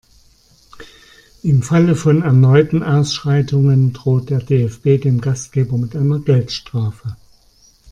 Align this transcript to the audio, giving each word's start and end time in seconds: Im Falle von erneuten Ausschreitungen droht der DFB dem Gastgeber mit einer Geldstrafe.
Im 1.43 1.61
Falle 1.61 1.95
von 1.95 2.23
erneuten 2.23 2.81
Ausschreitungen 2.81 3.93
droht 3.93 4.31
der 4.31 4.39
DFB 4.39 4.99
dem 4.99 5.21
Gastgeber 5.21 5.77
mit 5.77 5.95
einer 5.95 6.17
Geldstrafe. 6.17 7.17